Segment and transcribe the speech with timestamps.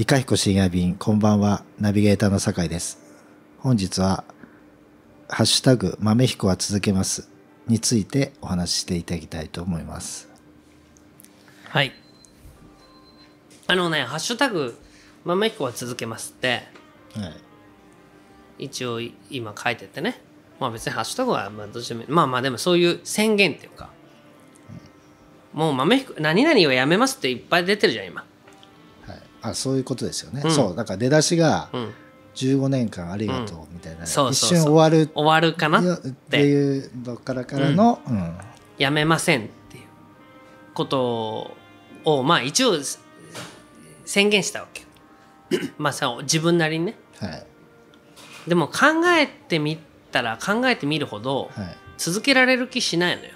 [0.00, 2.98] いかひこ深夜便、こんばんは、ナビゲーターの酒井です。
[3.58, 4.24] 本日は、
[5.28, 7.28] ハッシュタグ、豆彦は続けます
[7.66, 10.30] についてお話ししていただきたいと思います。
[11.68, 11.92] はい
[13.66, 14.74] あのね「ハッシュタグ
[15.26, 16.66] 豆彦は続けます」って
[17.14, 17.26] は
[18.58, 18.64] い。
[18.64, 20.18] 一応い今書いててね
[20.58, 23.90] まあ別にハッシュタグはまあどうしてもまあまあでもそういう宣言っていうか
[25.52, 28.29] もう豆彦何々をやめますっていっぱい出てるじゃん今はい、
[29.42, 30.50] あそういうことですよね、うん。
[30.50, 31.94] そうだから出だしがうん。
[32.32, 35.82] 15年間ありがとうみたいな、そう一そうそう瞬終わる終わるかな？
[35.82, 36.40] よって。
[36.42, 38.38] いうのからからの、うん。
[38.78, 39.82] やめませんっていう
[40.72, 41.56] こと
[42.04, 42.74] をまあ一応
[44.04, 44.88] 宣言したわけよ。
[45.76, 46.94] まあさ自分なりにね。
[47.18, 47.46] はい。
[48.46, 49.78] でも考えてみ
[50.12, 53.30] たら考えてみるほどはい、続けられる気しないのよ。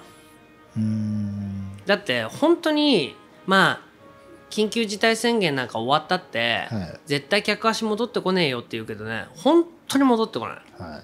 [0.77, 1.77] うーん。
[1.85, 3.81] だって本当にまあ
[4.55, 7.01] 緊急事態宣言なんか終わったって、はい。
[7.07, 10.57] 絶対客足戻ってこねえよって言うけどね本当に戻ってこない。
[10.79, 10.99] は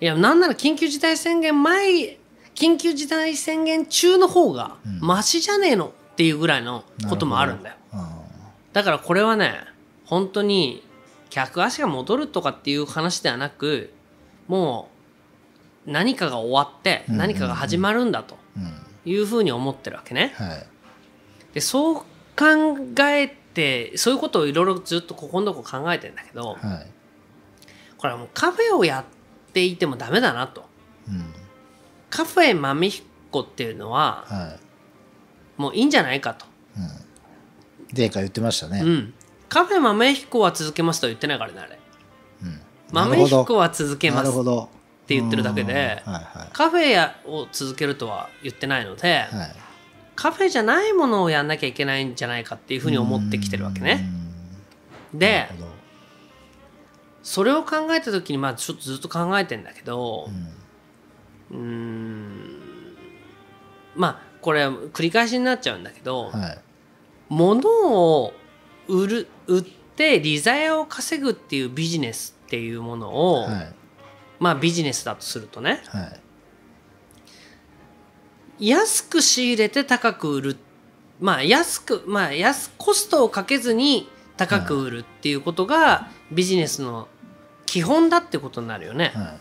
[0.00, 0.04] い。
[0.04, 2.18] いやなんなら緊急事態宣言前
[2.54, 7.76] 緊急事態宣言中の方がマシじゃねえのっていうぐらいのこともあるんだよ。
[7.92, 8.20] あ
[8.74, 9.54] だからこれはね
[10.04, 10.86] 本当に
[11.30, 13.90] 客足が戻るとかっていう話ではなく
[14.48, 14.90] も
[15.86, 18.36] う何かが終わって何かが始まるんだと
[19.06, 20.34] いうふうに思ってるわけね。
[20.36, 20.66] はい。
[21.54, 22.02] でそう
[22.42, 26.58] 考えてそういうことをいろいろずっとここのとこ考えてんだけどはい。
[27.96, 30.64] これはもうカフェをやっていてもダメだなと。
[31.08, 31.24] うん。
[32.10, 35.60] カフェ豆彦っていうのははい。
[35.60, 36.46] もういいんじゃないかと。
[37.96, 39.14] 前回言ってましたね、うん。
[39.48, 41.78] カフェ豆彦は続けますとは言ってないからねあれ。
[42.42, 42.60] うん。
[42.90, 44.70] 豆彦は続けますなるほど。
[45.04, 46.12] って言ってるだけでうん。
[46.12, 49.56] はいはカフェやを続けるとは言ってないので、いはい
[50.22, 54.08] カフェじゃないものをやんなきゃいけないんじゃないかっていうふうに思ってきてるわけね。
[55.12, 55.48] で
[57.24, 60.28] それを考えた時にまあちょっとずっと考えてんだけど
[61.50, 62.60] うん。
[63.96, 66.58] まあこれ繰り返しになっちゃうんだけど、はい。
[67.28, 67.68] 物
[68.20, 68.32] を
[68.86, 73.74] 売る売って利ざやを稼ぐっていうビジネスっていうものを、はい。
[74.38, 75.82] まあビジネスだとするとね。
[75.86, 76.21] はい
[78.58, 80.56] 安く仕入れて高く売る。
[81.20, 87.08] まあ安くまあ安コストをかけずに高く売るっていうことがビジネスの
[87.66, 89.12] 基本だってことになるよね。
[89.14, 89.38] は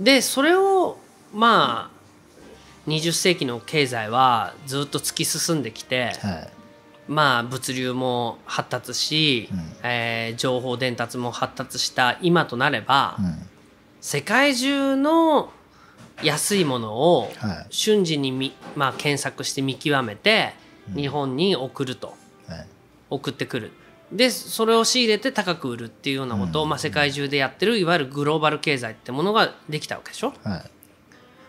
[0.00, 0.02] い。
[0.04, 0.98] でそれを
[1.32, 6.50] まあ20世紀の経済はずっと突き進んできて、はい。
[7.08, 9.58] まあ物流も発達し、うん。
[9.82, 13.48] えー情報伝達も発達した今となれば、うん。
[14.00, 15.52] 世界中の
[16.22, 17.66] 安いものをはい。
[17.70, 20.54] 瞬時にみ、まあ、検索して見極めて
[20.94, 22.14] 日本に送ると。
[22.48, 22.66] はい。
[23.10, 23.72] 送ってくる。
[24.10, 30.34] でそれを仕入れて高く売るっていうようなことを、まあ、世界中でやってるいわゆるグローバル経済ってものができたわけでしょ。
[30.44, 30.70] はい。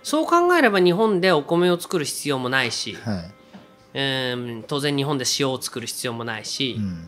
[0.02, 3.31] そう考えれば日本でお米を作る必要もないし、はい。
[3.96, 7.07] えー当然日本で塩を作る必要もないし、うん。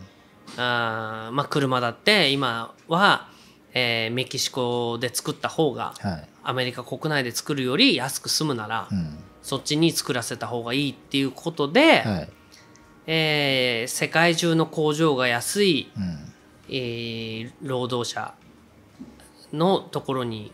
[0.56, 3.28] あーまあ、車だって今は、
[3.72, 9.18] えーメキシコで作った方がはいアメリカ国内で作るより安く済むなら、うん。
[9.42, 12.28] そっちに作らせた方がいいっていうことで、はい。
[13.06, 16.32] えー世界中の工場が安い、うん。
[16.68, 18.34] えー労働者
[19.52, 20.52] のところに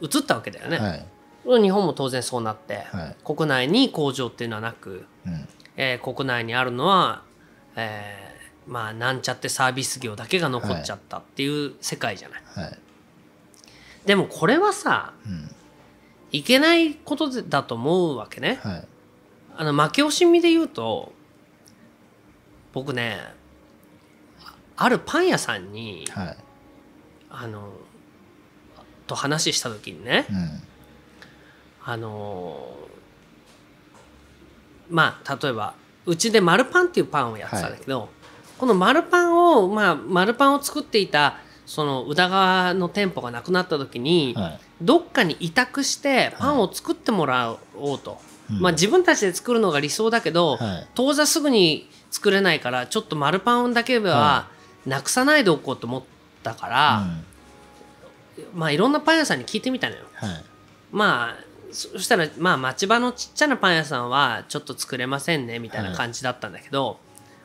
[0.00, 0.78] 移ったわけだよね。
[0.78, 0.94] は
[1.58, 1.62] い。
[1.62, 3.16] 日本も当然そうなって、はい。
[3.24, 5.48] 国内に工場っていうのはなく、うん。
[5.76, 7.22] えー国内にあるのは、
[7.76, 8.22] えー
[8.64, 12.42] まあなんちゃってサービス業だけが残っちゃったっていう世界じゃない。
[12.54, 12.78] はい
[14.06, 15.50] でもこれはさうん。
[16.32, 18.58] いけないことだと思うわけね。
[18.62, 18.88] はい。
[19.56, 21.12] あの負け惜しみで言うと
[22.72, 23.18] 僕ね
[24.42, 26.36] ああるパン屋さんにはい。
[27.30, 27.72] あの
[29.06, 30.62] と話した時にねうん。
[31.84, 32.76] あの
[34.88, 35.74] まあ例えば
[36.06, 38.08] うちで丸パンっていうパンをやってたんだけど、
[38.58, 41.36] この丸パンをまあ丸パンを作っていた
[41.72, 44.60] その宇田川の店舗がなくなった時に、はい。
[44.82, 48.20] どっかに委託してパンを作ってもらおうと、
[48.50, 48.60] うん。
[48.60, 50.86] まあ自分たちで作るのが理想だけど、はい。
[50.94, 54.48] 当座すぐに作れないからちょっと丸パンだけはは
[54.84, 56.02] なくさないでおこうと思っ
[56.42, 57.06] たから、
[58.52, 60.02] まあいろんなパン屋さんに聞いてみたのよ。
[60.12, 60.44] はい。
[60.90, 61.36] まあ
[61.72, 66.98] そそしたらまあ町場のちっちゃなパン屋さんはちょっと作れませんねみたいな感じだったんだけど、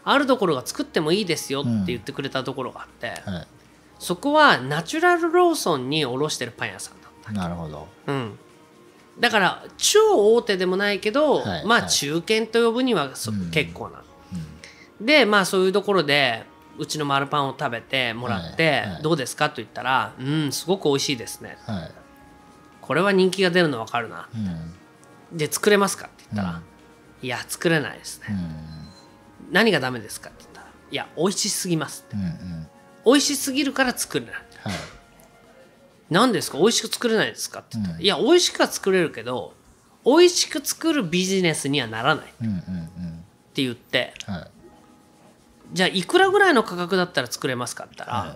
[0.03, 3.47] あるところが作ってもいいですよって言ってくれたところがあって、はい
[3.99, 7.31] そこはナチュラルローソンに卸してるパン屋さんだった。
[7.31, 7.87] なるほど。
[8.07, 8.39] うん、
[9.19, 11.65] だから超大手でもないけど、まあはい。
[11.65, 13.51] はい中堅と呼ぶにはそうん。
[13.51, 14.03] 結構な。
[15.01, 16.43] でまあそういうところで
[16.79, 19.01] うちの丸パンを食べてもらって、はいはい。
[19.03, 19.49] どうですか？
[19.49, 21.57] と言ったら「うんすごく美味しいですね。
[21.65, 21.91] はい。
[22.81, 24.29] これは人気が出るの分かるな。
[24.33, 24.37] う
[25.35, 25.37] ん。
[25.37, 27.25] で作れますか?」って言ったら「うん。
[27.25, 29.51] いや作れないですね、うん。
[29.51, 32.15] 何がダメですか?」って言ったら「いや美味しすぎます」って。
[32.15, 32.66] うんうん
[33.07, 34.35] 美味しすぎるから作れない。
[34.35, 34.43] はい。
[36.09, 36.57] 何ですか？
[36.57, 37.61] 美味しく作れないですか？
[37.61, 38.03] って言ったら、うん。
[38.03, 39.53] いや美味しくは作れるけど
[40.05, 42.25] 美味しく作るビジネスにはならない。
[42.25, 42.29] っ
[43.53, 44.51] て言ってはい。
[45.73, 47.85] じゃあいくらぐらいの価格だったら作れますか？
[47.85, 48.33] って言ったら、、は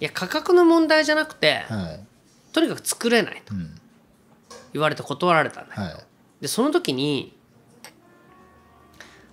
[0.00, 0.04] い。
[0.04, 2.04] や価格の問題じゃなくて、はい。
[2.52, 3.74] とにかく作れないとうん。
[4.72, 6.04] 言われて断られたんだよ、はい。
[6.40, 7.36] でその時に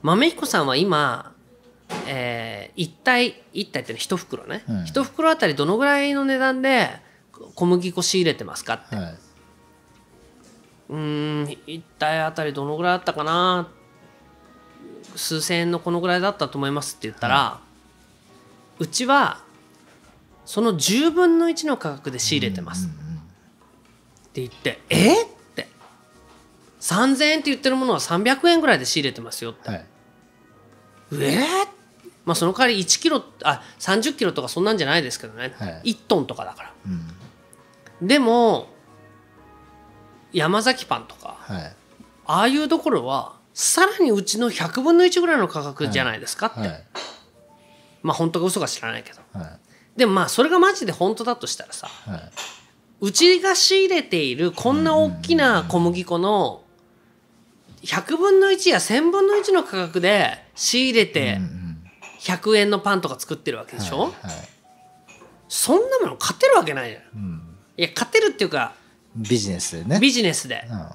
[0.02, 1.31] 豆彦さんは今、
[2.08, 4.84] えー、1体1体ってね1袋ね、うん。
[4.84, 6.90] 1袋あたりどのぐらいの値段で
[7.56, 8.96] 小麦粉仕入れてますかって。
[8.96, 9.18] はい。
[10.90, 13.70] うーん1体あたりどのぐらいだったかな。
[15.16, 17.60] 数千円のこのぐらいだったと思いますって言ったら、
[18.80, 19.42] うちは
[20.46, 22.88] その10分の1の価格で仕入れてます。
[22.88, 25.68] って言って「えっ?」って。
[26.80, 29.70] 3000円って言ってるものは300円ぐらいで仕入れてますよって。
[29.70, 29.86] はい。
[31.14, 31.81] えー
[32.26, 35.94] まあその代わり1キロあ30キロとかそんなんじゃないですけどね、はい。
[35.94, 36.74] 1トンとかだから。
[38.02, 38.08] うん。
[38.08, 38.68] でも
[40.34, 41.76] 山崎パンとかはい。
[42.26, 46.84] ああいうところはさらにうちの100分の1ぐらいの価格じゃないですかって、はい。
[48.04, 49.20] まあ本当か嘘か知らないけど。
[49.34, 49.60] はい。
[49.98, 52.32] でもまあそれがマジで本当だとしたらさはい。
[53.02, 56.62] うちが仕入れているこんな大きな小麦粉の
[57.82, 61.61] 100分の1や1000分の1の価格で仕入れてうんうん
[62.22, 64.12] 100円のパンとか作ってるわけでしょ、はいはい。
[65.50, 67.04] そんなもの勝てるわけないじゃん。
[67.16, 67.42] うん。
[67.78, 68.76] いや勝てるっていうか
[69.16, 70.00] ビジネスでね。
[70.00, 70.64] ビジネスで。
[70.70, 70.88] うん。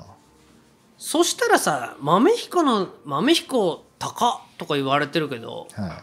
[0.98, 6.02] そしたらさ豆彦の豆彦高とか言われてるけどは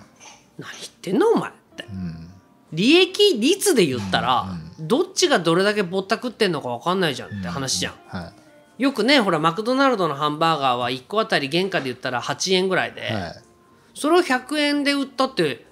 [0.58, 1.84] 何言ってんのお前って。
[1.84, 2.30] いうん。
[2.74, 4.48] 利益率で言ったら、
[4.80, 8.34] どっちがどれだけぼったくってんのか分かんないじゃんって話じゃん、は
[8.80, 8.84] い。
[8.84, 13.44] よくねほらマクドナルドのハンバーガーは1個あたり原価で言ったら8円ぐらいで、はい
[13.94, 15.66] それを100円で売ったって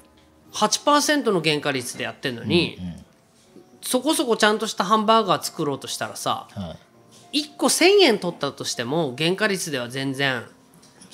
[0.53, 2.77] 8%の原価率でやってんのに、
[3.81, 6.77] そこそこちゃんとしたハンバーガー作ろうとしたらさは
[7.33, 7.44] い。
[7.44, 10.44] 1個1,000円取ったとしても原価率では全然。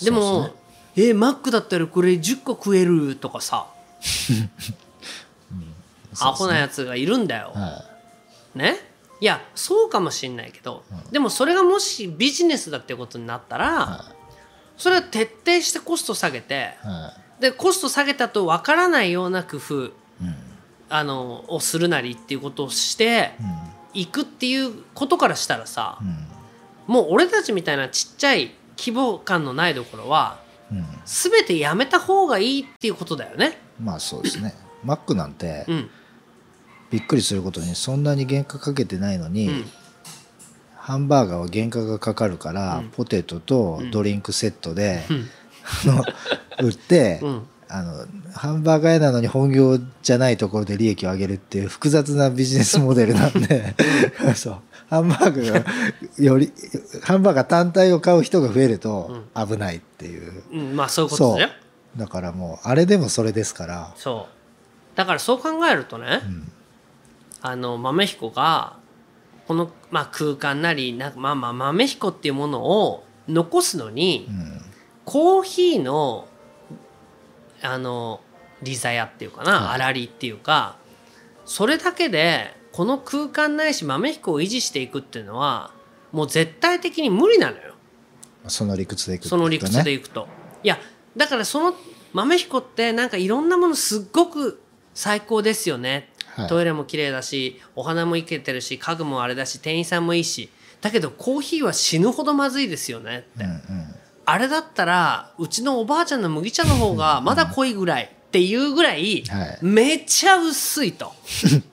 [0.03, 0.51] でも
[0.95, 3.67] ですえーマックだったらこれ10個食えるとかさ、
[6.19, 7.51] アホなやつがいるんだよ。
[7.53, 7.85] は
[8.55, 8.77] ね？
[9.21, 14.05] いやそうかもしんないけど、でもそれがもしビジネスだってことになったら、は
[14.77, 16.73] それは徹底してコスト下げて
[17.39, 19.91] でコスト下げたと分からないような工夫
[20.89, 23.31] あのをするなりっていうことをして
[23.93, 26.27] いくっていうことからしたらさ、うん。
[26.87, 30.39] もう俺たちみたいなちっちゃい規模感のないところは
[30.71, 30.85] うん。
[31.05, 33.57] 全てやめた方がいいっていうことだよね。
[33.81, 34.53] まあそうですね。
[34.83, 35.89] マックなんてうん。
[36.89, 39.65] びっくりすることにそんなに原価かけてないのに、うん
[40.87, 42.87] ハンバーガーは原価がかかるから、うん。
[42.91, 45.03] ポテトとドリンクセットで、
[46.61, 46.65] うん。
[46.65, 47.47] 売って、うん。
[47.67, 53.75] あのハンバーガー屋なのに本業じゃないところで利益を上げるっていう複雑なビジネスモデルなんで
[54.33, 54.57] そう。
[54.89, 55.65] ハンバーグが
[56.17, 56.53] より
[57.03, 61.49] ハンバーガー単体を買う人が増えると危ないっていう、うん、まあそういうことだよ。
[61.97, 64.97] だからもうあれでもそれですから、そう。
[64.97, 66.49] だからそう考えるとね、うん。
[67.41, 68.76] あの豆彦が
[69.47, 74.61] この、まあ、空間なりな、まあ、まあ豆彦っていうものを残すのに、うん。
[75.05, 76.27] コーヒーの
[77.61, 78.19] あの
[78.61, 79.79] リザヤっていうかな、はい。
[79.79, 80.77] 粗利っていうか
[81.45, 85.71] それだけでこの空間ないし豆彦を維持していくっていうのは
[86.11, 87.73] もう絶対的に無理なのよ。
[88.47, 90.27] その理屈でいくとその理屈でいくと。
[90.61, 90.77] いや
[91.15, 91.73] だからその
[92.13, 94.61] 豆彦ってなんかいろんなものすっごく
[94.93, 96.16] 最高ですよね、はい
[96.47, 100.49] トイレも綺麗だしお花もいけてるし家具もあれだし店員さんもいいし
[100.81, 103.61] だけどコーヒーは死ぬほどまずいですよねって、うんうん。
[104.25, 109.57] あれだったらうちのおばあちゃんの麦茶の方がまだ濃いぐらいっていうぐらいはい。
[109.61, 111.13] めっちゃ薄いと。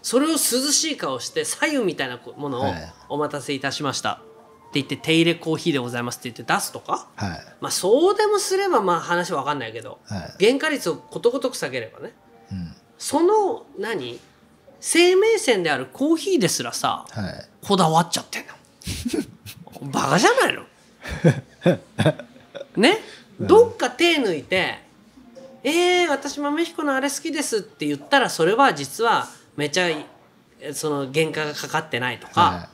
[0.00, 4.12] それを涼しい顔して左右みたいなものをはいお待たせいたしました。
[4.12, 4.16] っ
[4.70, 7.08] て言って手入れコーヒーでございますって言って出すとか？
[7.16, 7.30] はい。
[7.60, 10.46] まあそうでもすればまあ話は分かんないけどはい。
[10.46, 12.12] 原価率をことごとく下げればね。
[12.52, 12.74] うん。
[12.98, 14.20] その何？
[14.80, 17.48] 生命線であるコーヒーですらさはい。
[17.66, 18.44] こだわっちゃってん
[19.82, 19.90] の。
[19.92, 20.62] バカじゃないの？
[22.76, 22.98] ね？
[23.40, 24.80] どっか手抜いて
[25.62, 29.88] 「えー、私豆彦のあれ好きです」って言ったらそれは実はめちゃ
[30.60, 32.68] えその原価がかかってないとか、は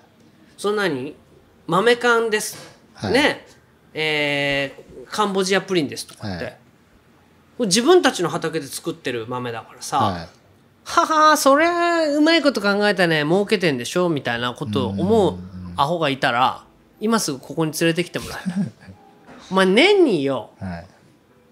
[0.56, 1.16] そんなに？
[1.66, 2.56] 豆缶です、
[2.94, 3.12] はい。
[3.12, 3.46] ね。
[3.92, 6.56] えーカンボジアプリンですとかって、はい。
[7.60, 10.28] 自分たちの畑で作ってる豆だからさ、はい。
[10.84, 13.22] ははそれはうまいこと考えたね。
[13.22, 15.38] 儲けてんでしょみたいなことを思う
[15.76, 16.64] アホがいたら
[17.00, 18.40] 今すぐここに連れてきてもらえ
[19.50, 20.86] お前年によはい。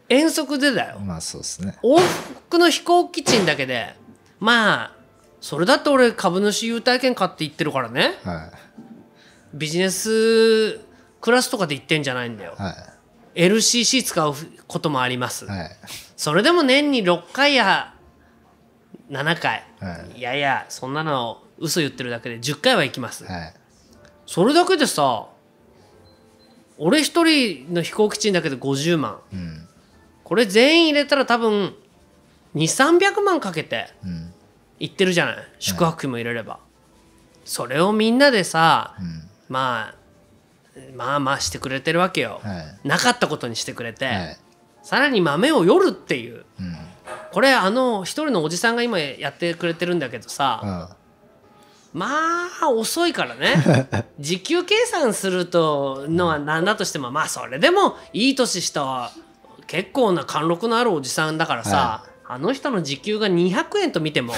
[0.09, 0.99] 遠足でだよ。
[0.99, 1.77] まあそうですね。
[1.83, 3.95] 往復の飛行機賃だけで
[4.41, 4.93] まあ
[5.41, 8.19] それだって俺株主優待券買って行ってるからね。
[8.25, 8.51] は
[9.55, 10.79] ビジネス
[11.21, 12.55] クラスとかで行ってんじゃないんだよ。
[12.59, 12.63] い。
[12.63, 12.75] は
[13.35, 14.35] LCC 使う
[14.67, 15.71] こともあります、いはい。
[16.17, 17.95] それでも年に6回や
[19.11, 20.21] 7回、、はい。
[20.21, 23.55] やいやそんなの嘘言ってるだけで10回は行きます、はい。
[24.27, 25.29] それだけでさ
[26.79, 29.21] 俺一人の飛行機賃だけで50万。
[29.33, 29.69] うん。
[30.25, 31.75] これ全員入れたら多分
[32.55, 34.33] 2300万かけてうん。
[34.79, 35.37] 行ってるじゃない。
[35.61, 36.59] 宿泊費も入れれば、
[37.45, 39.95] それをみんなでさ、うんまあ
[40.97, 42.89] まあまあしてくれてるわけよ、はい。
[42.89, 44.39] なかったことにしてくれて、はい。
[44.83, 46.47] さらに豆を夜っていう。
[46.59, 46.77] うん。
[47.33, 50.97] これあの一人のおじさんが今やってくれてるんだけどさ、あ
[51.93, 52.09] ま
[52.63, 53.55] あ遅いからね。
[54.19, 59.11] 時給計算するとのは何だとしてもまあそれでもいい年した
[59.67, 64.33] 結構な貫禄のあるおじさんだからさ、あの人の時給が200円と見ても。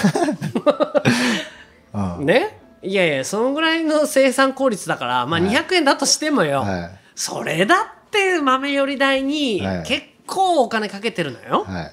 [1.93, 2.64] あ ね？
[2.85, 6.99] いやいやそのぐらいの生産効率だからまあ200円だとしてもよ、はい。
[7.15, 9.83] それだって豆より代にはい。
[9.83, 11.91] 結構お金かけてるのよ、はい。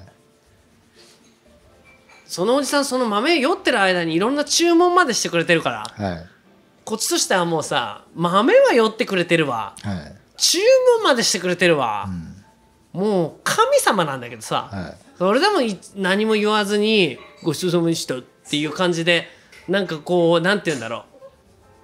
[2.26, 6.06] そのおじさんその豆酔ってる間にいろんな注文までしてくれてるから。
[6.06, 6.26] はい。
[6.84, 9.74] こっちとしてはもうさ豆は酔ってくれてるわ。
[9.82, 10.14] はい。
[10.36, 10.58] 注
[10.98, 12.08] 文までしてくれてるわ、
[12.92, 14.94] もう神様なんだけどさ、はい。
[15.16, 19.28] それでもい何も言わずに「ごちそうさまでした」っていう感じで
[19.68, 21.04] なんかこうなんて言うんだろ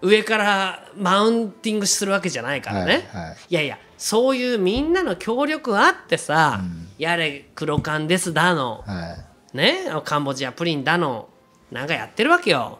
[0.01, 0.09] う。
[0.09, 3.37] 上からマウンティングするわけじゃないからね、はいはい。
[3.51, 6.61] いやいやそういうみんなの協力あってさ、
[6.99, 9.17] やれ黒缶ですだの、は
[9.53, 9.57] い。
[9.57, 11.29] ねカンボジアプリンだの。
[11.73, 12.79] なんかやってるわけよ、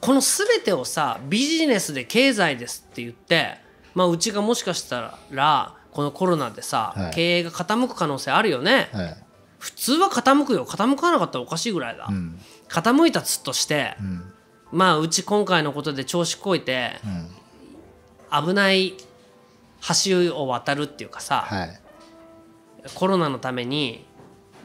[0.00, 3.58] この全てをさビジネスで経済ですって言って
[3.94, 7.14] まあうちがもしかしたらこのコロナでさ、はい。
[7.14, 9.16] 経営が傾く可能性あるよね、はい。
[9.60, 10.66] 普通は傾くよ。
[10.66, 12.40] 傾かなかったらおかしいぐらいだ、うん
[12.72, 14.32] 傾いたつとして、うん。
[14.72, 18.46] まあうち今回のことで調子こいてうん。
[18.46, 18.94] 危ない
[20.06, 21.80] 橋を渡るっていうかさ、はい。
[22.94, 24.06] コロナのために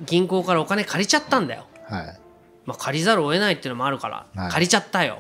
[0.06, 1.68] 銀行からお金借りちゃったんだよ。
[1.84, 2.20] はい。
[2.66, 4.52] まあ、借りざるを得ないっていうのもあるから、はい。
[4.52, 5.20] 借りちゃったよ。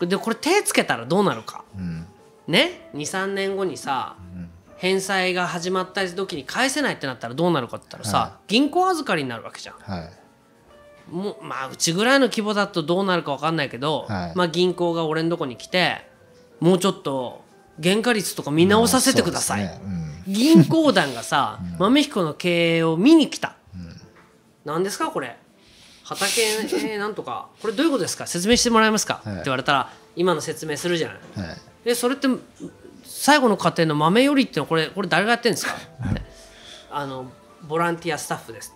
[0.00, 1.64] でこれ手つけたらどうなるか。
[1.78, 2.06] うん。
[2.46, 4.16] ね？23年後にさ、
[4.76, 9.76] 返済が始まった時に返せないってなったらどうなるかって言ったらさ、は銀行預かりになるわけじゃん。
[9.78, 10.25] はい
[11.10, 14.32] もうまあうちぐらいの規模だとどうなるか分かんないけど、はい。
[14.34, 16.06] まあ銀行が俺のとこに来て
[16.60, 17.44] もうちょっと
[17.82, 19.96] 原価率とか見直させてください、まあそうですね。
[20.26, 23.54] 銀行団がさ、 豆彦の経営を見に来た、
[24.64, 25.36] 何ですかこれ？
[26.04, 27.48] 畑、えーなんとか。
[27.60, 28.26] これどういうことですか？
[28.26, 29.34] 説明してもらえますか、はい。
[29.34, 31.18] って言われたら今の説明するじゃない。
[31.36, 31.56] うんはい。
[31.84, 32.28] でそれって
[33.04, 35.72] 最後の過程の豆よりってのはこれこれ誰がやってるんですか？
[35.74, 35.76] っ
[36.14, 36.22] て
[36.90, 37.30] あの
[37.62, 38.74] ボランティアスタッフです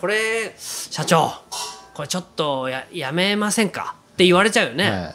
[0.00, 1.32] これ社長
[1.94, 3.96] これちょっとややめませんか？
[4.12, 5.10] って言われちゃうよね、はい。
[5.10, 5.14] っ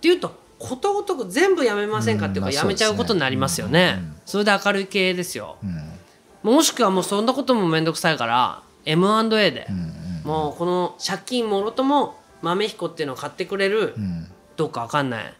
[0.00, 6.52] ていうとことごとく全部やめませんかっていうか、やめちゃうことになりますよね、それで明るい系ですよ、うん。
[6.54, 9.92] もしくはもうそんなことも面倒くさいから M&A で、うん
[10.24, 14.26] もうこの借金もろとも豆彦っていうのを買ってくれる、うん。
[14.56, 15.34] どうかわかんない、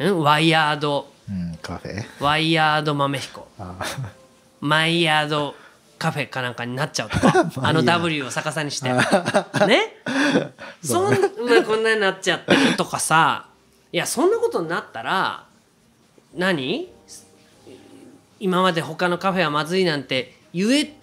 [0.00, 1.08] うん、ワイヤード。
[1.30, 2.04] うんカフェ。
[2.20, 3.48] ワイヤード豆彦。
[3.58, 3.78] あ
[4.60, 5.54] マイヤード
[5.98, 8.90] カフェかなんかになっちゃうとか あの W を逆さにして。
[9.66, 9.96] ね？
[10.82, 13.46] そんなこんなになっちゃってるとかさ
[13.92, 15.44] いやそんなことになったら
[16.34, 16.90] 何？
[18.40, 20.94] 今まで他のカフェはまずいなんて言え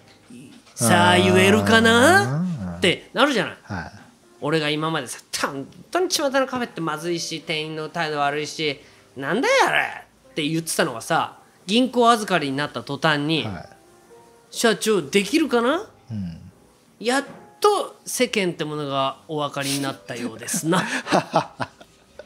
[0.74, 2.44] さあ言えるかな？
[2.76, 3.56] ってなるじゃない。
[3.62, 3.92] はい。
[4.40, 8.80] 俺が今までさ本当に巷のカフェってまずいし店員の態度悪いし
[9.16, 10.04] なんだよあれ！
[10.30, 13.66] って言ってたのがさ銀行預かりになった途端に、は
[14.52, 15.78] 社長できるかな？
[15.78, 15.80] い
[16.12, 16.38] うん。
[17.00, 17.24] やっ
[17.60, 20.84] と世間ってものがお分かりになったようですな。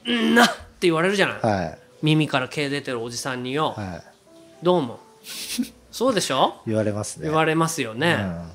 [0.04, 1.78] う んなって言われるじゃない、はい。
[2.02, 4.02] 耳から毛出てるおじさんによ、はい。
[4.62, 5.00] どうも
[5.90, 6.60] そうでしょ？
[6.66, 7.28] 言われますね。
[7.28, 8.50] 言われますよね、うん。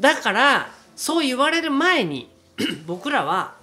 [0.00, 2.28] だからそう言われる前に
[2.86, 3.54] 僕らは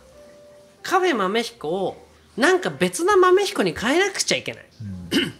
[0.83, 2.05] カフェ豆彦を
[2.37, 4.65] なんか別な豆彦に変えなくちゃいけない。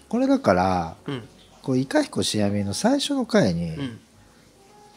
[0.09, 1.27] これだからうん。
[1.61, 3.99] こうイカヒコシヤミの最初の回にうん、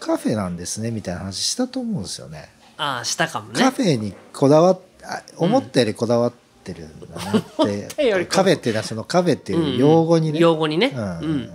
[0.00, 2.48] カフェなんですねみたいな話したと思うんですよね。
[2.76, 3.60] ああしたかもね。
[3.60, 6.32] カフェにこだわっあ思ったよりこだわっ
[6.64, 11.50] てるんだなって、 たよりこカフェっていうのはそのカフェっていう用語にね、用語にね、うんうんうん。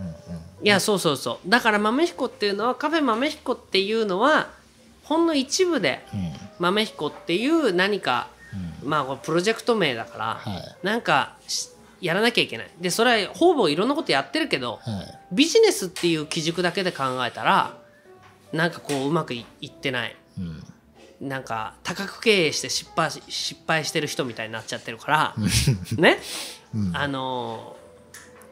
[0.63, 1.49] いやそうそうそう。
[1.49, 4.49] だから豆彦っていうのはカフェ豆彦っていうのは
[5.03, 6.33] ほんの一部でうん。
[6.59, 8.27] 豆彦っていう何か、
[8.83, 10.75] まあこれプロジェクト名だから、はい。
[10.83, 11.69] なんかし
[12.01, 12.69] やらなきゃいけない。
[12.79, 15.17] でそれはほぼいろんなことやってるけど、はい。
[15.31, 17.84] ビジネスっていう基軸だけで考えたら
[18.55, 20.15] なんかこううまくいいってない。
[20.39, 20.63] うん。
[21.27, 25.35] なんか多角経営して失敗し失敗してる人みたいになっちゃってるから。
[25.97, 26.19] ね、
[26.93, 27.85] あのー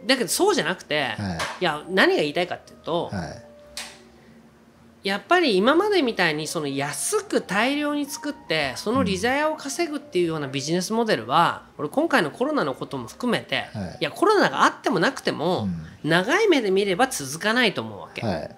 [0.06, 1.64] だけどそうじゃなくて、はい。
[1.64, 5.08] や何が言いたいかっていうと、はい。
[5.08, 13.98] やっぱり今までみたいにその安く大量に作ってその利ザヤを稼ぐっていうようなビジネスモデルは俺今回のコロナのことも含めて、はい。
[14.02, 15.68] い、やコロナがあってもなくても、
[16.04, 18.26] 長い目で見れば続かないと思うわけ。
[18.26, 18.56] はい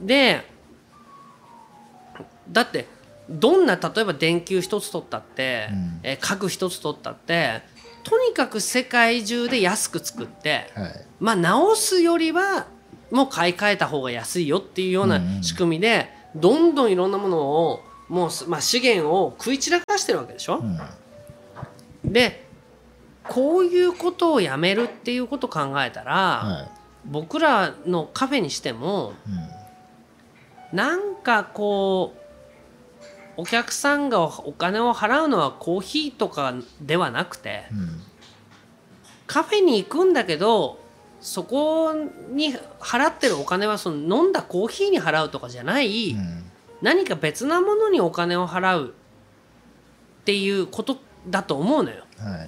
[0.00, 0.44] で
[2.50, 2.86] だって
[3.28, 6.00] どんな例えば電球一つ取ったって、うん。
[6.02, 7.62] え家具一つ取ったって
[8.02, 11.06] とにかく世界中で安く作って、はい。
[11.20, 12.66] まあ直すよりは
[13.10, 15.42] もう買い替えた方が安いよっていうよううんうなん。
[15.44, 20.58] 仕組みで、どんどんいろんなものをもうす、まあ、資源を食い散らかしてるわけでしょ？
[20.58, 22.12] うん。
[22.12, 22.48] で
[23.28, 26.68] こういうことをやめるっていうことを考えたら、は
[27.04, 29.59] 僕らのカフェにしてもいうん
[30.72, 32.20] なんかこう
[33.36, 38.00] お客さんがお金を払うのはコーヒーとかではなくてうん
[39.30, 40.80] カフェに行くんだけど
[41.20, 41.94] そこ
[42.32, 46.44] に払ってるお金はその飲んだコーヒーに払うとかじゃない、うん。
[46.82, 50.98] 何か別なものにお金を払うっていうこと
[51.28, 52.04] だと思うのよ。
[52.18, 52.44] は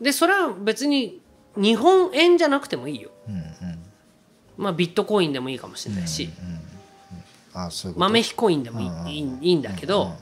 [0.00, 0.04] い。
[0.04, 1.20] でそれは別に
[1.56, 3.10] 日本円じゃなくてもいいよ。
[3.26, 3.44] うんうん。
[4.56, 6.60] まあビットコインでもいいかもしれないし、うんうん
[7.96, 10.12] 豆非コインでもいい,、いいいいんだけど、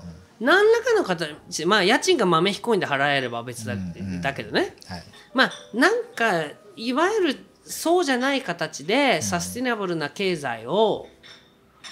[0.40, 3.74] 何らかの形まあ家賃が豆非コインで払えれば別だ,、
[4.22, 4.76] だけどね。
[4.86, 5.02] はい。
[5.34, 6.44] まあなんか
[6.76, 11.06] いわゆるそうじゃない形でサスティナブルな経済を、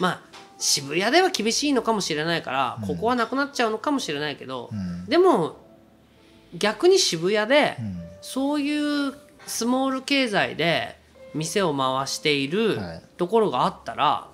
[0.00, 0.20] まあ
[0.58, 5.06] 渋谷では厳しいのかもしれないから、ここはなくなっちゃうのかもしれないけど、うん。
[5.06, 5.58] でも
[6.56, 8.02] 逆に渋谷で、うん。
[8.22, 9.12] そういう
[9.46, 10.98] スモール経済で
[11.34, 13.02] 店を回しているはい。
[13.18, 14.28] ところがあったら、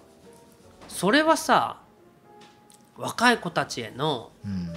[0.88, 1.79] それはさ
[2.97, 4.73] 若い子たちへのうん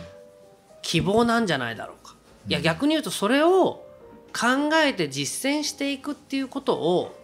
[0.81, 2.15] 希望なんじゃないだろうか。
[2.47, 3.83] いや逆に言うとそれを
[4.31, 7.19] 考えて実践していくっていうことを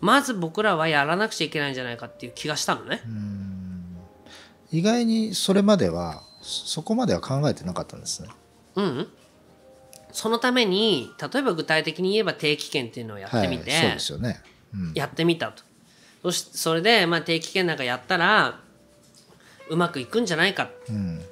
[0.00, 3.02] まず僕らはやらなくちゃいけないんじゃないかっていう気がしたのね。
[4.70, 8.28] 意外にそれまではそこまでは考えてなかったんですね。
[8.76, 9.08] うん、
[10.12, 14.40] そのために例えば具体的に言えば定期券っていうのをやってみて、はい、そうですよね、
[14.72, 15.64] うん、やってみたと
[16.22, 18.60] そしそれで、まあ、定期券なんかやったら
[19.68, 20.70] うまくいくんじゃないか。
[20.88, 21.22] うん。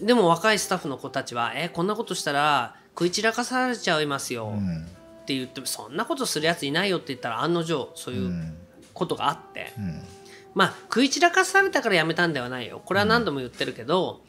[0.00, 4.86] でも若いスタッフの子たちは「えこんなことしたら食い散らかされちゃいますよ」うん。
[5.24, 8.56] って言ってそんなことするやついないよって言ったら案の定そういううん
[8.92, 10.02] ことがあって、うん。
[10.54, 12.80] まあ食い散らかされたからやめたんではないよ。
[12.84, 14.22] これは何度も言ってるけど、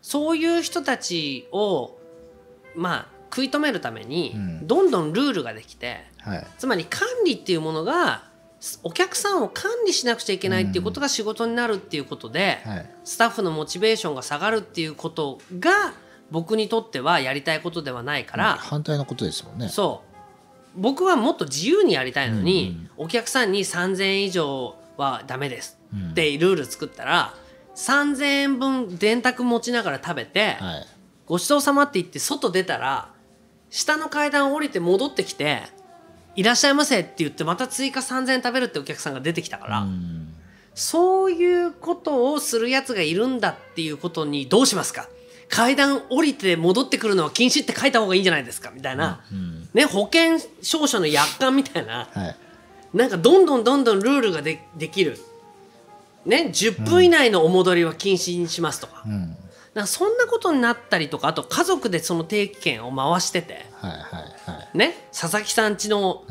[0.00, 1.98] そういう人たちを
[2.74, 4.66] まあ食い止めるためにうん。
[4.66, 6.46] どんどんルールができて、はい。
[6.58, 8.24] つまり管理っていうものが
[8.82, 12.90] お客さんを管理しなくちゃいけないっていうことが仕事になるっていうことで、はい。
[13.04, 15.94] スタッフのモチベーションが下がるっていうことが
[16.30, 19.68] 僕にとってはやりたいことではないから、反対のことですもんね。
[19.68, 20.02] そ
[20.76, 20.80] う。
[20.80, 26.10] 僕はもっと自由にやりたいのに、お客さんに3,000円以上はダメですうん。
[26.10, 27.34] ってルール作ったら
[27.74, 30.86] 3,000円分電卓持ちながら食べて、はい。
[31.26, 33.10] ごちそうさまって言って外出たら
[33.68, 35.62] 下の階段降りて戻ってきて
[36.36, 40.28] 「いらっしゃいませ」って言ってまた追加3,000円食べるってお客さんが出てきたから、うん。
[40.74, 45.08] そういうことをするやつがいるんだっていうことにどうしますか？
[45.48, 52.08] 階段降りて戻ってくるのは禁止って書いた方がいいんじゃないですかみたいな、うんね、保険証書の約款みたいな。
[52.12, 52.36] はい。
[52.92, 55.18] なんかどんどんどんどんルールがでできる、
[56.24, 59.36] ね、10分以内のお戻りは禁止にしますとか,、うん
[59.84, 64.00] かそんなことになったりとかあと家族でその定期券を回してて、はいはい
[64.50, 66.24] はね、佐々木さん家の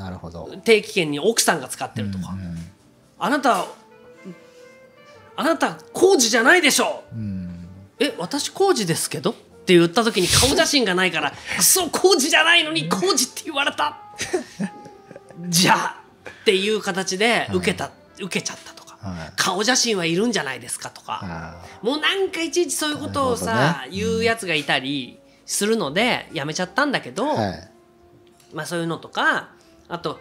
[0.64, 2.56] 定期券に奥さんが使ってるとか、うん。
[3.20, 3.66] あなた
[5.36, 7.04] あなた工事じゃないでしょ。
[7.14, 7.68] うん。
[8.00, 9.32] え私工事ですけど？
[9.32, 9.34] っ
[9.66, 13.98] て言った時に顔写真がないから クソ工事じゃないのに工事って言われた。
[15.50, 18.75] じゃあっていう形で受けた、受けちゃった
[19.10, 19.34] はい。
[19.36, 21.20] 顔写真はいるんじゃないですかとか。
[21.24, 23.92] あもうなんかいちいちそういうことをさ、ね。
[23.92, 27.72] 言うやつがいたりするのでやめちゃったんだけど、ーはい。
[28.54, 29.50] まあそういうのとか
[29.88, 30.20] あと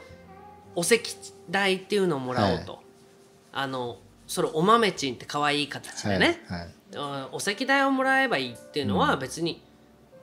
[0.74, 1.16] お席
[1.50, 2.82] 代っていうのをもらおうと、
[3.52, 6.40] あのそれお豆ちんって可愛い形でね、
[7.32, 9.62] お席代をもらえばいいっていうのは別に、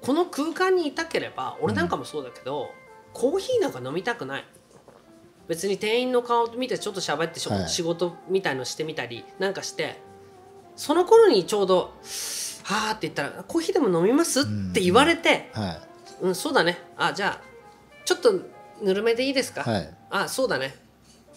[0.02, 2.72] この空間にいたければ俺なんかもそうだけど、
[3.14, 4.46] コーヒーなんか飲みたくない
[5.48, 7.70] 別に店員の顔見てちょっと喋ってしょ、はい。
[7.70, 10.00] 仕事みたいのしてみたりなんかして
[10.76, 11.94] その頃にちょうど
[12.64, 15.82] 「はあ」って言ったら「コーヒーでも飲みます?」って言われてはい
[16.24, 16.80] 「うん、そうだね。
[16.98, 17.46] あじゃあ
[18.06, 18.34] ちょっと
[18.82, 19.64] ぬるめでいいですか?
[19.64, 19.94] はい。
[20.10, 20.76] あそうだね」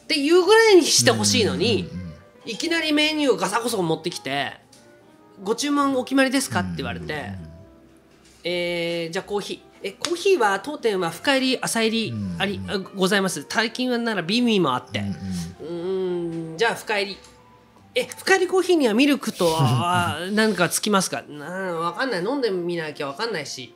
[0.05, 2.05] っていうぐらいにしてほしいのに、うんうん
[2.47, 4.53] いきなりメニューをガサゴソ持ってきて
[5.43, 7.31] 「ご注文お決まりですか?」って言われて
[8.45, 12.37] 「えーじゃあコーヒーえコーヒーは当店は深入り浅入りうん。
[12.41, 13.45] ありあございます。
[13.47, 15.05] 最近はならビミもあって。
[15.61, 17.19] うんじゃあ深入り。
[17.95, 21.23] え深入りコーヒーにはミルクとあ 何かつきますか？
[21.29, 22.25] なわかんない。
[22.25, 23.75] 飲んでみなきゃわかんないし。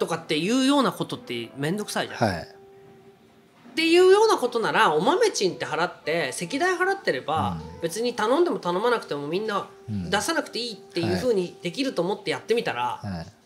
[0.00, 2.42] とかっていうようなことってめんどくさいじゃん、はい。
[2.42, 10.10] っていうようなことならお豆賃って払って席代払ってれば、別に頼んでも頼まなくてもみんなうん。
[10.10, 13.37] 出さなくていいっていうふうにできると思ってやってみたら、はい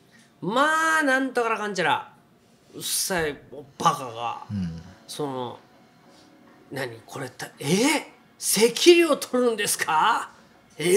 [0.42, 2.12] まあなんとからかんちゃら。
[2.74, 3.38] うっさい
[3.78, 4.44] バカが。
[4.50, 5.58] うんその
[6.70, 7.00] 何？
[7.06, 7.64] これたえ？
[7.64, 8.02] ー、
[8.38, 10.30] 席料取るんですか？
[10.78, 10.84] え？
[10.84, 10.88] ー、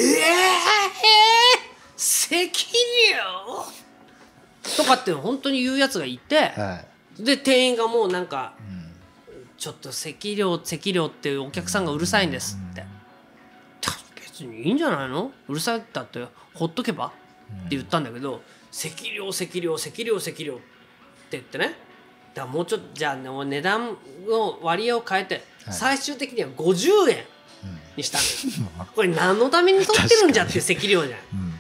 [1.96, 2.74] 席
[3.12, 3.66] 料
[4.78, 6.82] とかって本当に言うやつがいて、は
[7.20, 7.24] い。
[7.24, 8.92] で店員がもうなんかうん
[9.58, 12.84] ちょっと席料席料ってお客さんがうるさいんですって。
[14.38, 15.32] 別にいいんじゃないの？
[15.48, 17.08] うるさいったってほっとけば？
[17.08, 17.10] っ
[17.70, 18.42] て言ったんだけど
[18.76, 20.64] 席料席料席料席料って
[21.32, 21.76] 言ってね。
[22.34, 23.96] だからもうちょっとじゃあ、ね、値段
[24.28, 25.74] の割合を変えてはい。
[25.74, 27.24] 最終的には50円
[27.96, 28.86] にしたのよ。
[28.94, 31.20] これ何のために取ってるんじゃっていう席料じゃん。
[31.20, 31.54] うん。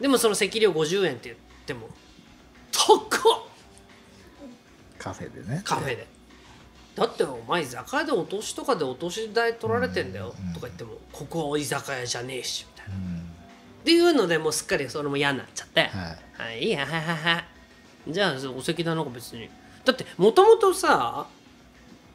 [0.00, 1.88] でもその席料50円って言っても
[2.72, 3.42] 高っ。
[4.98, 5.62] カフェでね。
[5.64, 6.04] カフェで。
[6.96, 10.34] だってお前居酒屋でお通しとかでお通し代取られてんだよ。
[10.36, 10.52] うん。
[10.52, 12.94] とか言ってもここは居酒屋じゃねえしみたいな。
[12.96, 13.23] うん
[13.84, 15.80] っていうのでもうすっかりそれも嫌になっちゃって。
[15.82, 15.90] はい。
[16.42, 17.44] はいいいやはいはいは
[18.08, 18.12] い。
[18.12, 19.50] じゃあお席代なんか別に。
[19.84, 21.26] だってもともとさ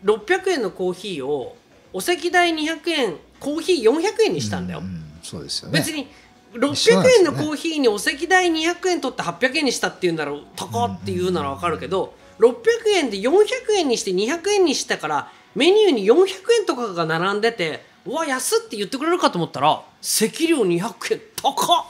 [0.04, 1.56] 600円のコーヒーを
[1.94, 5.78] お席代200円コーヒー400円にしたんだよ、ううんそうですよね。
[5.78, 6.08] 別に
[6.56, 12.56] 一緒なん600ですよね円のコーヒーにお席代200円取って800円にしたっていうんなら高っていうなら分かるけど600
[12.96, 13.32] 円で400
[13.78, 16.26] 円にして200円にしたからメニューに400
[16.60, 21.84] 円とかが並んでてうわ安って言ってくれるかと思ったら席料200円高っ！
[21.84, 21.86] っ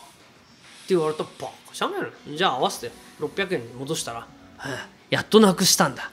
[0.88, 6.12] て言われたらバカしゃべるじゃあ合わせて600円に戻したら、はあやっとなくしたんだ。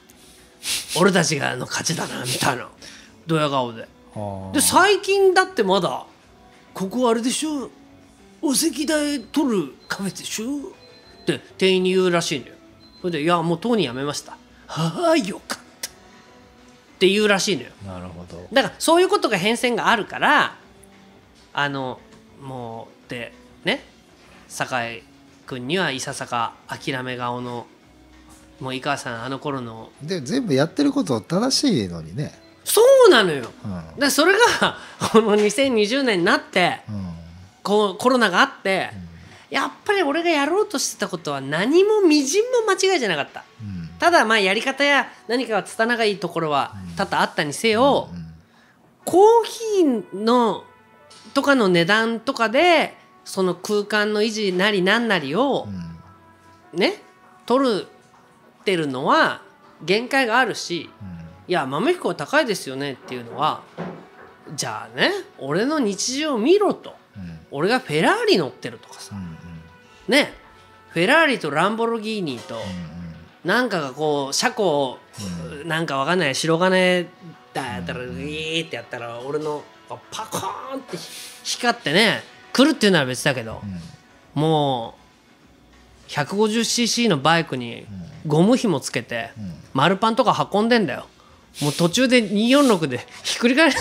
[0.99, 2.67] 俺たちがの勝ちだなみたいな
[3.27, 3.87] ドヤ顔で。
[4.53, 6.05] で最近だってまだ
[6.73, 7.69] ここあれでしょ？
[8.41, 10.69] お席代取るカフェでしょ？
[11.23, 12.55] って店員に言うらしいんだよ。
[13.01, 15.63] それで「いやもう当にやめました」「はあよかった」
[16.97, 17.69] って言うらしいのよ。
[17.85, 18.47] なるほど。
[18.51, 20.55] だからそういうことが変遷があるから
[21.53, 21.99] あの
[22.41, 23.33] もうで
[23.63, 23.83] ね
[24.47, 25.03] 酒井
[25.45, 27.67] 君にはいささか諦め顔の
[28.59, 29.91] もう井川さんあの頃の。
[30.01, 32.33] で全部やってること正しいのにね。
[32.63, 33.51] そうなのよ。
[33.63, 33.99] うん。
[33.99, 34.77] でそれが
[35.11, 37.13] この2020年になってうん。
[37.61, 38.89] こうコロナがあって、
[39.51, 43.43] やっぱり俺がやろうとしてたことは何もみじんも間違いじゃなかった。
[43.61, 48.27] うんただまあやり方や何かが拙いところは多々あったにせよ、うん
[49.09, 50.65] コーヒーの
[51.33, 55.69] とかの値段とかでその空間の維持なりなんなりを
[56.73, 56.79] うん。
[56.79, 57.01] ね
[57.45, 57.87] 取る
[58.61, 59.41] ってるのは
[59.81, 60.89] 限界があるし
[61.47, 63.61] いや豆彦は高いですよねっていうのは
[64.53, 66.93] じゃあね俺の日常を見ろと。
[67.15, 67.39] うん。
[67.51, 69.15] 俺がフェラーリ乗ってるとかさ。
[70.09, 70.33] ね
[70.89, 72.96] フェラーリとランボルギーニとうん
[73.47, 74.97] なんかがこう車庫
[75.65, 77.07] なんかわかんない白金
[77.53, 79.63] だやったらウィーってやったら俺の
[80.11, 80.97] パコーンって
[81.43, 84.41] 光ってね来るっていうのは別だけどうん。
[84.41, 84.95] も
[86.07, 87.85] う 150cc のバイクに
[88.25, 89.53] ゴム紐つけてうん。
[89.73, 91.07] 丸パンとか運んでんだよ。
[91.61, 93.75] もう途中で246でひっくり返る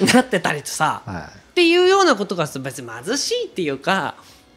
[0.14, 1.02] なってたりとさ。
[1.04, 4.14] はっていうようなことが別に貧しいっていうか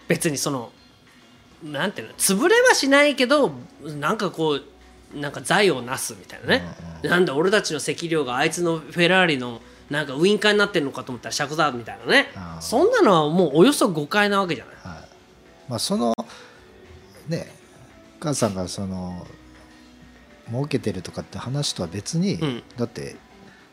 [0.08, 0.71] 別にその
[1.65, 3.51] なんていうの潰れはしないけど
[3.84, 4.60] なんかこ
[5.13, 6.63] うなんか財をなすみたいなね、
[7.04, 12.32] なんだ俺たちの席料があいつのフェラーリのなんかウインカーになってるのかと思ったら尺だみたいなね。
[12.36, 14.75] あーそんなのはもうおよそ誤解なわけじゃない。
[14.75, 15.08] いはい。
[15.69, 16.13] まあその
[17.28, 17.47] ね
[18.19, 19.25] 母さんがその
[20.49, 22.63] 儲けてるとかって話とは別に、うん。
[22.78, 23.15] だって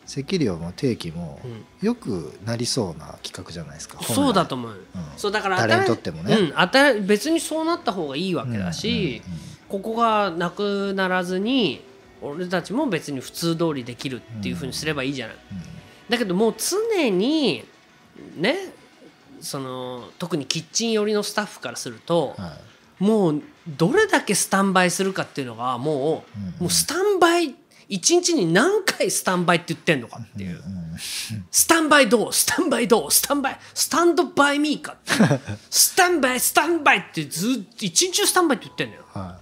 [0.06, 4.78] 席料も定期もうんよくなりそうな企画じゃないですか、本来そうだと思う、うん
[5.16, 6.34] そうだから誰にとってもね。
[6.34, 9.38] うん、新別にそうなった方がいいわけだし、うんうん
[9.72, 11.82] ここがなくならずに
[12.20, 15.36] 俺たちも別に普通通りできるっていうふうにすればいいじゃない。
[15.36, 15.58] うん。
[16.10, 17.64] だけどもう常に
[18.36, 18.56] ね
[19.40, 22.58] その特にキッチン寄りのスタッフからすると、は
[22.98, 26.24] もうどれだけスタンバイするかっていうのがも
[26.60, 27.54] う,、もうスタンバイ
[27.88, 30.60] 一日に何回スタンバイって言ってんのかっていう、
[31.50, 32.32] スタンバイどう？
[32.32, 33.10] スタンバイどう？
[33.10, 33.58] スタンバイ？
[33.74, 34.96] スタンドバイミーか
[35.70, 36.40] スタンバイ？
[36.40, 39.02] スタンバイってずっと一日中スタンバイって言ってんのよ。
[39.12, 39.38] は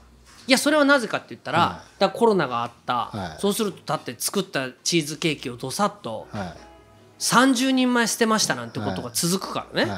[0.49, 0.53] い。
[0.53, 2.01] やそれはなぜかって言ったら,、はい。
[2.01, 3.41] だコロナがあった、はい。
[3.41, 6.55] そうするとだって作ったチーズケーキをどさっといはい。
[7.21, 9.93] 30人前捨てましたなんてことが続くからね、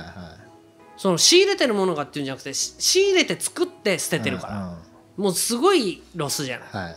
[0.96, 4.78] その仕入れてるものがっていうんじゃなくてし仕入れて作って捨ててるから、
[5.16, 6.96] もうすごいロスじゃない。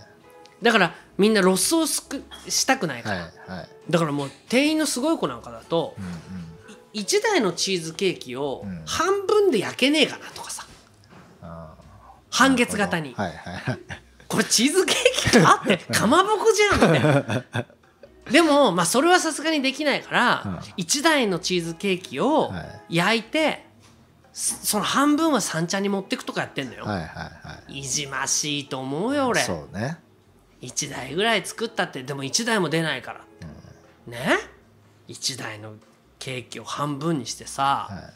[0.64, 3.70] だからみんなロスをすくしたくないから、はいはい。
[3.90, 6.12] だからもう店員のすごい子なんかだと、うんうん。
[6.94, 8.86] 1台のチーズケーキをん。
[8.86, 10.66] 半分で焼けねえかなとかさ。
[11.42, 11.74] あ
[12.30, 13.16] 半月型に。
[13.16, 13.80] ーはいはいはい。
[14.28, 15.78] これチーズケーキかって。
[15.94, 17.66] かまぼこじゃんって
[18.32, 20.56] でもまあそれはさすがにできないから、うん。
[20.78, 22.98] 1台のチーズケーキをはい。
[22.98, 23.66] 焼いて、
[24.34, 27.80] そその半分は三茶に持ってくとかやってんのよ、はいはいはい。
[27.80, 29.40] いじましいと思うよ俺。
[29.42, 29.98] そうね
[30.66, 33.22] 1台ぐらい作ったってでも1台も出ないから、
[34.08, 34.20] ね
[35.08, 35.74] ？1台の
[36.20, 38.14] ケーキを半分にしてさ、はい。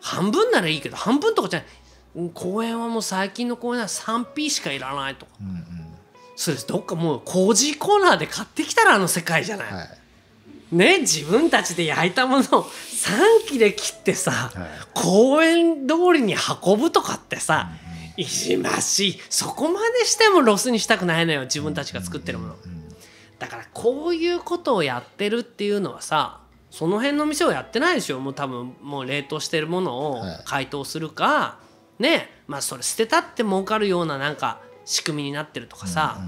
[0.00, 1.68] 半分ならいいけど半分とかじゃない。
[2.16, 5.32] うん公園はもう最近の公園は 3P しかいらないとか。
[5.40, 5.64] うんうん。
[6.36, 9.88] それどっかもう工事コーナーで買ってきたらあの世界じゃない、はい。
[10.76, 10.98] ね？
[11.00, 14.52] 自分たちで焼いたものを3切れ切ってさ、はい。
[14.94, 17.70] 公園通りに運ぶとかってさ、
[18.16, 19.20] いじましい。
[19.28, 22.56] そこまでしてもロスにしたくないのよ自分たちが作ってるもの、
[23.38, 30.42] だからこういうことをやってるっていうのはさその辺の店をやってないでしょもう多分もう冷凍してるものをはい。
[30.44, 31.58] 解凍するか、
[31.98, 32.30] ね。
[32.46, 36.18] まあそれ捨てたって儲かるようななんか仕組みになってるとかさ、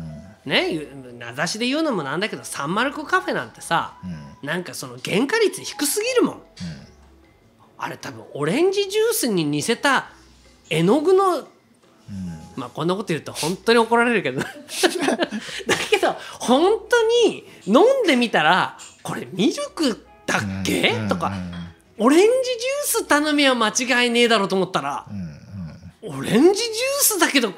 [0.44, 0.72] ね。
[0.72, 3.98] ゆ名指しで言うのもなんだけどサンマルクカフェなんてさ、
[4.42, 6.42] なんかその原価率低すぎるもん、
[7.78, 10.10] あれ多分オレンジジュースに似せた
[10.70, 11.48] 絵の具の
[12.56, 14.40] まあこんなこと言うと本当に怒られるけど。
[14.42, 14.48] だ
[15.90, 21.08] けど本当に飲んでみたらこれミルクだっけ、うん。
[21.08, 22.06] とか、うん。
[22.06, 25.06] オレンジジュース頼みは間違いねえだろうと思ったら、
[26.02, 27.52] オレンジジュースだけど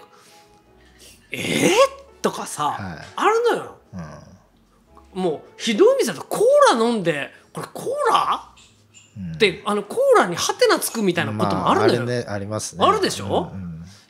[1.30, 1.70] えー、
[2.22, 3.06] とかさ、はい。
[3.16, 3.76] あるのよ。
[5.14, 5.22] うん。
[5.22, 8.48] もうひどい店だとコーラ飲んでこれコーラ、
[9.34, 12.84] ってあのコーラにハテナつくみたいなこともあるのよ、まあ、あれねありますね。
[12.84, 13.50] あるでしょ？
[13.52, 13.67] うんうん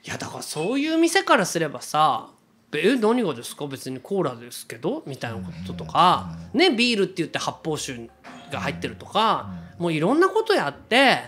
[0.08, 2.30] いやだからそういう店からすればさ
[2.72, 3.66] 「え何がですか？
[3.66, 8.08] 別にコーラですけど」みたいなこととか、ねビールって言って発泡酒
[8.50, 11.18] が入ってるとか、もういろんなことやって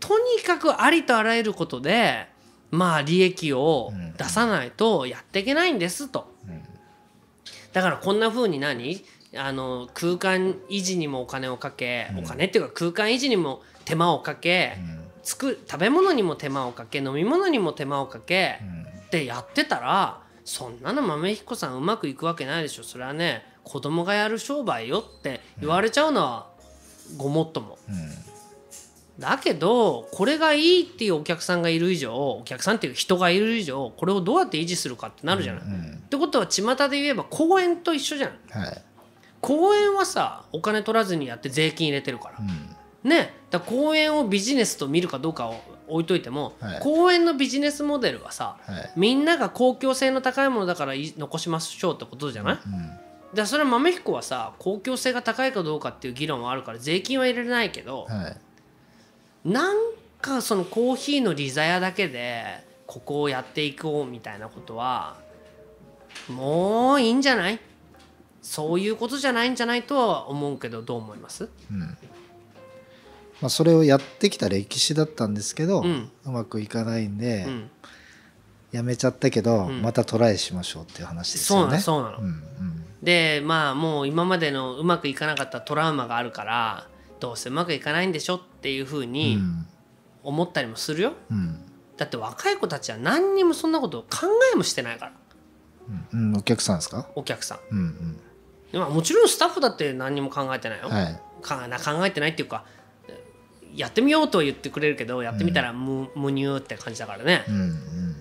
[0.00, 2.26] とにかくありとあらゆることで
[2.70, 6.32] まあ利益を出さないとやっていけないんですと。
[7.74, 9.04] だからこんな風に何？
[9.36, 14.78] あの空間維持にもお金をかけ、お金っていうか空間維持にも手間をかけ、
[15.22, 18.58] つく食べ物にも手間をかけ飲み物にも手間をかけ、
[19.06, 26.48] ってやってたらそんなの豆彦さんうまくいくわけないでしょそれはね子供がやる商売よって言われちゃうのは
[27.16, 27.78] ごもっとも。
[29.18, 35.62] だけどこれがいいっていうお客さんがいる以上お客さんっていう人がいる以上これをどうやって維持するかってなるじゃない。
[35.62, 38.66] ってことは巷で言えば公園と一緒じゃない。
[38.66, 38.82] はい
[39.42, 42.38] 公園はさお金取らずにやって税金入れてるから。
[43.04, 46.80] ねだ公園をビジネスと見るかどうかを置いといても、はい。
[46.80, 48.92] 公園のビジネスモデルはさ、はい。
[48.96, 52.66] みんなが公共性の高いものだからい残しましょうってことじゃない、だか
[53.34, 58.28] らそれは豆彦はさ公共性が高いかどうかっていう議論はあるから税金は入れれないけど、は
[59.44, 59.48] い。
[59.48, 59.76] なん
[60.20, 65.16] かそのコーヒーのリザヤだけでここをやっていこうみたいなことは
[66.28, 67.58] もういいんじゃない？
[68.40, 71.48] そういうことじゃないんじゃないとは思うけどどう思います？
[73.42, 77.70] まあ、それをやってきた歴史だったんですけど、ううんまくいかないんで、うん。
[78.70, 79.82] やめちゃったけど、ん。
[79.82, 81.82] またトライしましょうっていう話ですそうなのよね。
[81.82, 82.84] そうなの、うんうん。
[83.02, 86.86] でまあもう今までのうまくいかなかったトラウマがあるから
[87.18, 89.66] どうせうまくいかないんでしょっていうふうにうん。
[90.22, 91.64] 思ったりもするよ、うん。
[91.96, 95.12] だって若い子たちは何にもそんなこと考えもしてないから。
[96.12, 96.30] うん。
[96.30, 97.58] うんお客さんですか、お客さん。
[97.72, 98.20] うんうん。
[98.70, 101.20] でまあもちろんスタッフだって何にも考えてないよ、はい。
[101.42, 102.64] 考えてないっていうか
[103.74, 107.44] やってみようとは言ってくれるけどやってみたら無,、無乳って感じだからね。
[107.48, 108.16] う、ん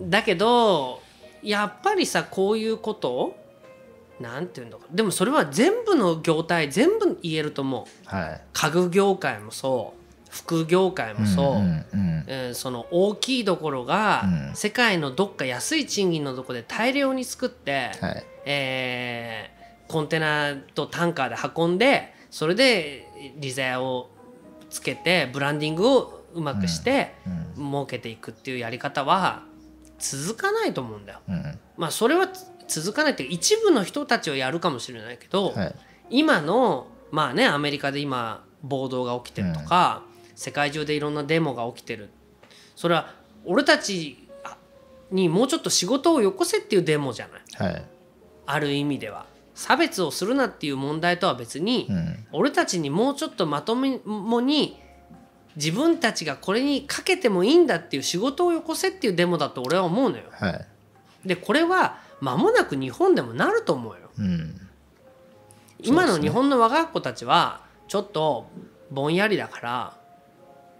[0.10, 1.02] だけど
[1.42, 3.44] やっぱりさこういうことを
[4.20, 8.08] なんていうんだかでもそれは全部の業態全部言えると思う。
[8.08, 8.40] はい。
[8.52, 10.00] 家具業界もそう。
[10.30, 14.54] 服業界もそう、うんうんえーその大きいところがうん。
[14.54, 18.24] 世界のどっか安い賃金のとこで大量に作って、はい。
[18.46, 19.54] えー
[19.86, 24.10] コンテナとタンカーで運んでそれでリザヤを
[24.68, 27.14] つけてブランディングをうまくして
[27.56, 27.70] うん。
[27.70, 29.44] 儲けていくっていうやり方は
[30.00, 31.20] 続かないと思うんだよ。
[31.28, 31.58] うん。
[31.76, 35.74] まあそれはつ続かないっていうか一部の人たちはやるかもしれないけど、はい。
[36.10, 40.02] 今のまあねアメリカで今暴動が起きてるとか、
[40.34, 42.10] 世界中でいろんなデモが起きてる。
[42.74, 44.26] それは俺たち
[45.12, 47.72] にもうちょっと仕事をよこせっていうデモじゃない？
[47.72, 47.84] はい。
[48.46, 52.26] ある意味では差別をするなっていう問題とは別に、うん。
[52.32, 54.80] 俺たちにもうちょっとまともに
[55.56, 60.24] 自分たちがこれにかけてもいいんだっていう仕事をよこせっていうデモだと俺は思うのよ。
[60.32, 60.66] はい。
[61.24, 64.10] でこれは間もなく日本でもなると思うよ。
[64.18, 64.60] うん。
[65.80, 68.50] 今の日本の若い子たちはちょっと
[68.90, 69.96] ぼんやりだから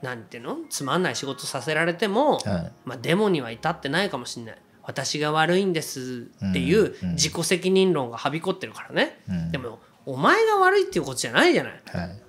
[0.03, 0.57] なんていうの？
[0.69, 2.73] つまんない仕事させられても、はい。
[2.85, 9.51] まあ、デモには至ってないかもしれない私が悪いんですっていう自己責任論がはびこってるからね、うん。
[9.53, 11.83] でもお前が悪いっていうことじゃないじゃない。
[11.87, 12.21] はい。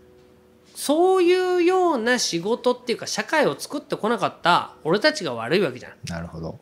[0.73, 5.93] そういうような仕事っていうか社会を作ってこなかった俺たちが悪いわけじゃん。
[6.07, 6.59] なるほど。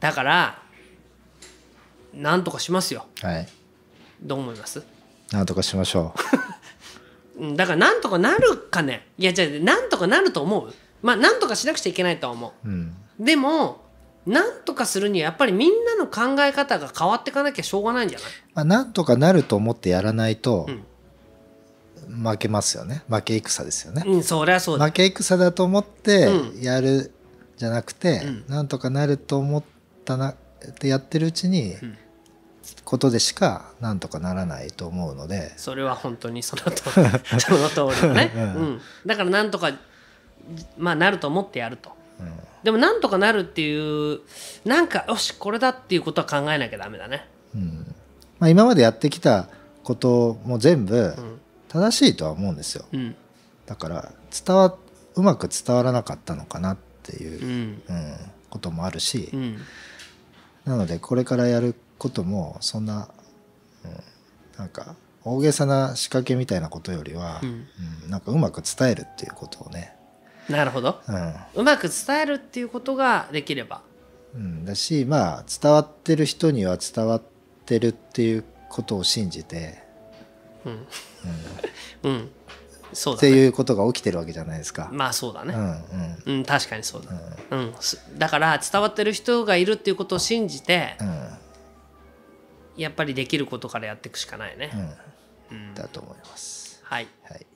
[0.00, 0.62] だから
[2.14, 3.06] なんとかしますよ。
[3.22, 3.48] はい。
[4.22, 4.82] どう思います？
[5.32, 6.14] なんとかしましょ
[7.38, 7.44] う。
[7.46, 9.06] んだからなんとかなるかね。
[9.16, 10.74] いやじゃあなんとかなると思う？
[11.02, 12.68] まあなんとかしなくちゃいけないとは思う。
[12.68, 12.94] うん。
[13.20, 13.84] うでも
[14.26, 18.28] なんとかするにはやっぱりみんなの考え方が変わっていかなきゃしょうがないんじゃない？
[18.54, 20.84] まあなんとかなると思ってやらないとうん。
[22.24, 23.02] 負けますよね。
[23.08, 24.02] 負け戦ですよね。
[24.06, 24.86] うんそりゃそうだ。
[24.86, 27.12] 負け戦だと思ってうやる
[27.56, 28.44] じゃなくて、うん。
[28.48, 29.62] なんとかなると思っ
[30.04, 30.34] たなっ
[30.78, 31.96] てやってるうちに、ん。
[32.84, 37.40] ことでしかなんとかならないと思うので、それは本当にその通り。
[37.40, 39.70] その通りだね、う うんん、だからなんとか
[40.78, 41.90] まあなると思ってやると。
[42.18, 42.26] うん
[42.62, 44.20] でもなんとかなるっていう
[44.64, 47.26] なんかよしこれだっていうことは考えなきゃダメだね。
[47.54, 47.94] うん。
[48.38, 49.48] まあ、今までやってきた
[49.82, 52.84] ことも全部ん正しいとは思うんですよ。
[52.92, 53.16] うん。
[53.66, 54.12] だから
[54.46, 54.76] 伝わ
[55.14, 57.82] うまく伝わらなかったのかなっていうう、ん。
[57.88, 58.16] うん
[58.50, 59.58] こともあるし、うん。
[60.64, 63.08] なのでこれからやることもそんな、
[63.84, 69.94] うん、なんか大げさな仕掛けみたいなことよりは、ううんんなんかうまく伝えるっていうことをね、
[70.50, 71.00] なるほど。
[71.08, 71.34] うん。
[71.54, 73.82] うまく伝えるっていうことができれば。
[74.34, 77.22] うん、だしまあ伝わってる人には伝わっ
[77.66, 79.82] てるっていうことを信じて、
[80.64, 80.86] うん。
[82.04, 82.30] うん。
[82.92, 84.88] そうっていうことが起きてるわけじゃないですか。
[84.92, 85.54] まあそうだね。
[85.54, 86.38] うんうん。
[86.38, 87.12] うん確かにそうだ。
[87.56, 87.74] うん。
[87.80, 91.28] すだから伝わってる人がいるっていうことを信じてうん。
[92.76, 94.70] やっぱりできることからやっていくしかないね。
[95.50, 95.74] うん。
[95.74, 96.80] だと思います。
[96.84, 97.08] はい。
[97.24, 97.49] はい